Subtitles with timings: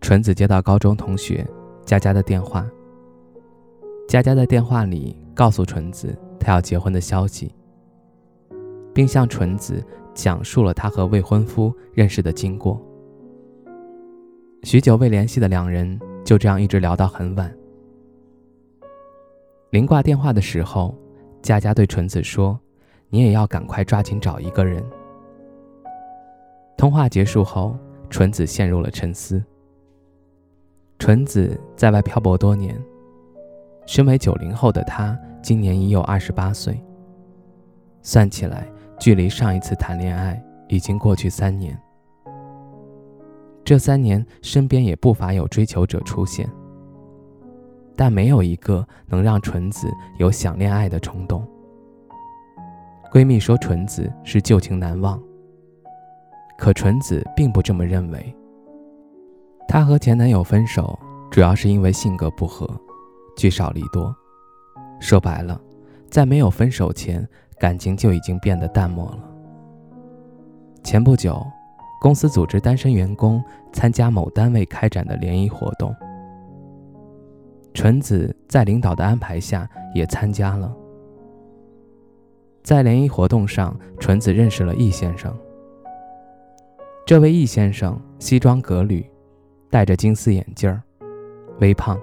[0.00, 1.46] 纯子接到高中同学
[1.84, 2.66] 佳佳的电话。
[4.08, 7.54] 佳佳在电话里告诉纯子她要结婚的消息，
[8.94, 9.84] 并向纯子
[10.14, 12.80] 讲述了她和未婚夫认识的经过。
[14.62, 17.54] 许久未联系的两人就这样一直聊到很晚。
[19.70, 20.94] 临挂电话的时候，
[21.42, 22.58] 佳佳对纯子说
[23.10, 24.82] ：“你也要赶快抓紧找一个人。”
[26.78, 27.76] 通话结束后，
[28.08, 29.44] 纯子陷入了沉思。
[30.98, 32.76] 纯子在外漂泊多年，
[33.86, 36.78] 身为九零后的她，今年已有二十八岁。
[38.02, 38.66] 算起来，
[38.98, 41.78] 距离上一次谈恋爱已经过去三年。
[43.64, 46.48] 这三年，身边也不乏有追求者出现，
[47.94, 51.46] 但没有一个能让纯子有想恋爱的冲动。
[53.12, 55.22] 闺蜜说纯子是旧情难忘，
[56.58, 58.34] 可纯子并不这么认为。
[59.68, 60.98] 她和前男友分手，
[61.30, 62.66] 主要是因为性格不合，
[63.36, 64.16] 聚少离多。
[64.98, 65.60] 说白了，
[66.08, 67.28] 在没有分手前，
[67.60, 69.18] 感情就已经变得淡漠了。
[70.82, 71.46] 前不久，
[72.00, 75.94] 公司组织单身员工参加某单位开展的联谊活动，
[77.74, 80.74] 纯子在领导的安排下也参加了。
[82.64, 85.36] 在联谊活动上，纯子认识了易先生。
[87.06, 89.04] 这位易先生西装革履。
[89.70, 90.82] 戴着金丝眼镜儿，
[91.60, 92.00] 微胖，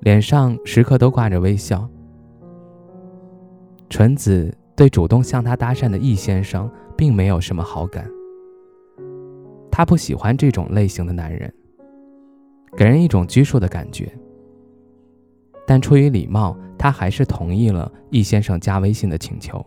[0.00, 1.88] 脸上时刻都挂着微笑。
[3.90, 8.08] 纯子对主动向他搭讪的易先生并没有什么好感，
[9.70, 11.52] 他不喜欢这种类型的男人，
[12.76, 14.10] 给人一种拘束的感觉。
[15.66, 19.64] 但出于礼貌，他还是同意了易先生加微信的请求。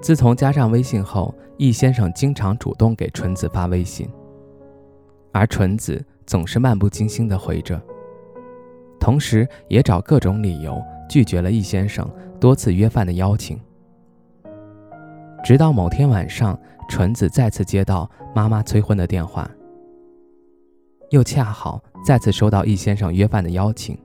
[0.00, 4.08] 自从加上微信后，易先生经常主动给纯子发微信。
[5.32, 7.80] 而纯子总是漫不经心地回着，
[9.00, 13.58] 同时也找各种理由拒绝了易先生多次约饭的邀请。
[15.42, 16.56] 直到某天晚上，
[16.88, 19.50] 纯子再次接到妈妈催婚的电话，
[21.10, 23.98] 又恰好再次收到易先生约饭的邀请，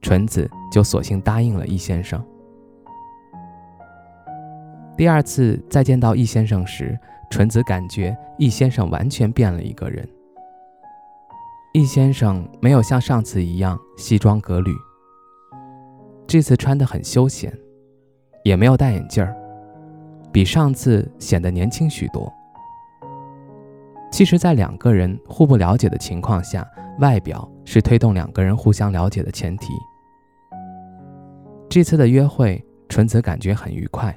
[0.00, 2.24] 纯子就索性答应了易先生。
[4.96, 6.98] 第二次再见到易先生时，
[7.34, 10.08] 纯子感觉易先生完全变了一个人。
[11.72, 14.72] 易先生没有像上次一样西装革履，
[16.28, 17.52] 这次穿得很休闲，
[18.44, 19.34] 也没有戴眼镜儿，
[20.30, 22.32] 比上次显得年轻许多。
[24.12, 26.64] 其实，在两个人互不了解的情况下，
[27.00, 29.72] 外表是推动两个人互相了解的前提。
[31.68, 34.16] 这次的约会，纯子感觉很愉快，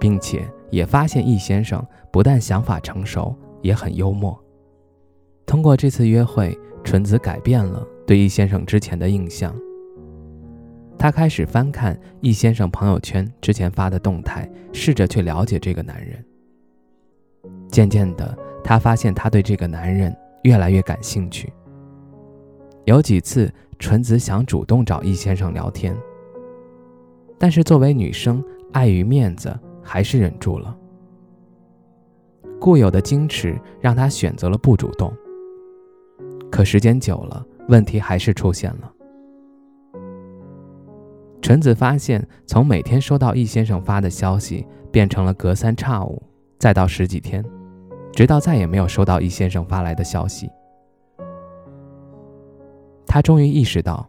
[0.00, 0.44] 并且。
[0.70, 4.38] 也发现易先生不但想法成熟，也很幽默。
[5.46, 9.54] 通过这次约会，纯子改变了对易先生之前的印象。
[10.98, 16.24] 她开始翻看易先生朋友圈之前发的动态，试着去了解这个男人。
[17.68, 21.52] 渐渐的，她发现他对这个男人越来越感兴趣。
[22.86, 25.94] 有几次，纯子想主动找易先生聊天，
[27.38, 29.56] 但是作为女生，碍于面子。
[29.86, 30.76] 还是忍住了。
[32.60, 35.12] 固有的矜持让他选择了不主动。
[36.50, 38.92] 可时间久了，问题还是出现了。
[41.40, 46.20] 纯子发现，从每天收到易先生发的消息，变成了隔三差五，
[46.58, 47.44] 再到十几天，
[48.12, 50.50] 直到再也没有收到易先生发来的消息。
[53.06, 54.08] 他终于意识到，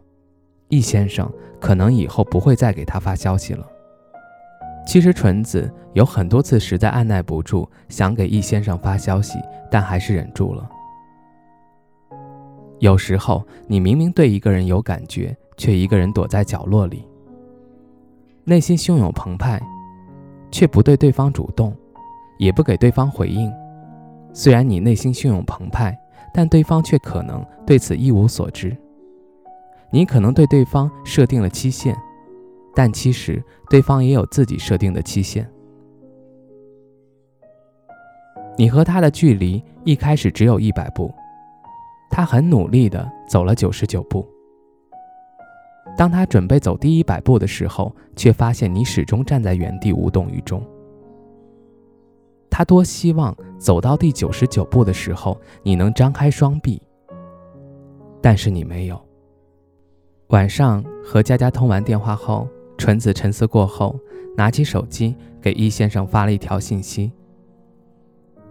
[0.68, 1.30] 易先生
[1.60, 3.64] 可能以后不会再给他发消息了。
[4.88, 9.38] 其实纯子有很多次实在按耐不住，想给易先生发消息，
[9.70, 10.66] 但还是忍住了。
[12.78, 17.06] 有时候，你明明对一个人有感觉，却一个人躲在角落里，
[18.44, 19.60] 内心汹涌澎湃，
[20.50, 21.76] 却不对对方主动，
[22.38, 23.52] 也不给对方回应。
[24.32, 25.94] 虽然你内心汹涌澎湃，
[26.32, 28.74] 但对方却可能对此一无所知。
[29.90, 31.94] 你可能对对方设定了期限。
[32.78, 35.44] 但其实对方也有自己设定的期限。
[38.56, 41.12] 你和他的距离一开始只有一百步，
[42.08, 44.24] 他很努力地走了九十九步。
[45.96, 50.62] 当他准备走第一百步的时候，却发现你始终站在原地无动于衷。
[52.48, 56.80] 他多希望走到第九十九步的时候，你能张开双臂，
[58.22, 58.96] 但是你没有。
[60.28, 62.46] 晚上和佳佳通完电话后，
[62.78, 63.98] 纯子沉思过后，
[64.36, 67.12] 拿起手机给易先生发了一条信息。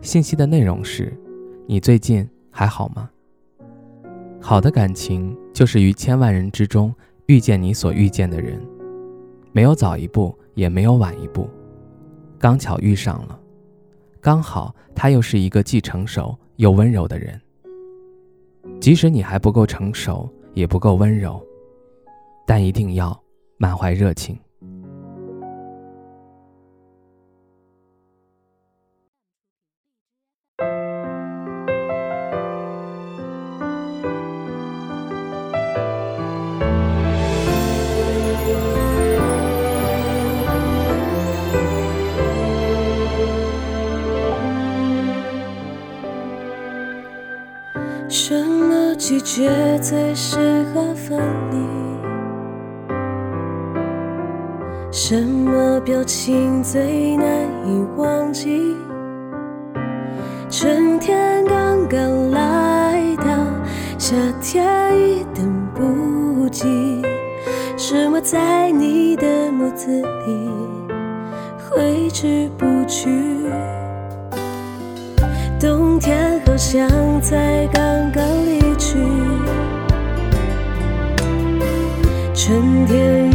[0.01, 1.12] 信息的内容是
[1.65, 3.09] ：“你最近还好吗？”
[4.39, 6.94] 好的感情就是于千万人之中。
[7.25, 8.57] 遇见你所遇见的人，
[9.51, 11.50] 没有早一步，也没有晚一步，
[12.39, 13.38] 刚巧遇上了，
[14.21, 17.38] 刚好他又是一个既成熟又温柔的人。
[18.79, 21.45] 即使你还不够成熟，也不够温柔，
[22.45, 23.21] 但一定要
[23.57, 24.39] 满怀热情。
[48.10, 51.19] 什么季节最适合分
[51.51, 51.97] 离？
[55.00, 58.76] 什么表情最难以忘记？
[60.50, 63.26] 春天刚刚来到，
[64.00, 64.66] 夏天
[65.00, 65.46] 已等
[65.76, 66.66] 不及。
[67.78, 70.50] 什么在你的眸子里
[71.70, 73.08] 挥之不去？
[75.60, 76.90] 冬天好像
[77.22, 78.98] 才刚刚离去，
[82.34, 83.26] 春天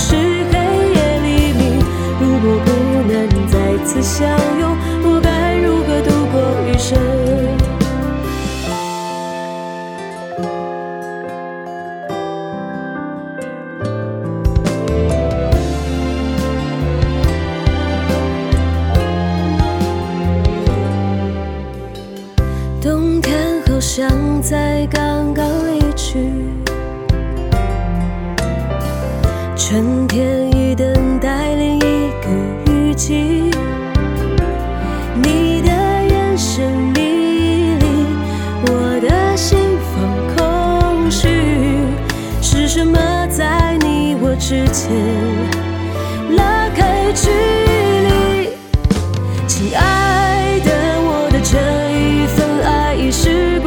[0.00, 0.39] 是
[44.50, 44.90] 之间
[46.36, 48.48] 拉开距离？
[49.46, 50.72] 亲爱的，
[51.06, 51.56] 我的这
[51.94, 53.62] 一份爱已是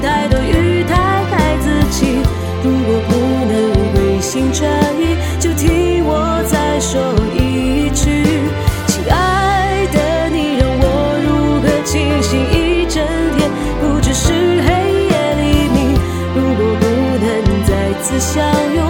[0.00, 2.22] 太多余太爱自己
[2.64, 3.12] 如果不
[3.52, 3.52] 能
[3.92, 4.18] 回。
[4.18, 4.66] 心转
[4.98, 8.24] 意，就听我再说一句，
[8.86, 13.04] 亲爱的，你让我如何清醒一整
[13.36, 13.50] 天？
[13.78, 14.68] 不只是黑
[15.04, 15.92] 夜黎明，
[16.34, 16.86] 如果不
[17.20, 17.28] 能
[17.66, 18.42] 再次相
[18.74, 18.87] 拥，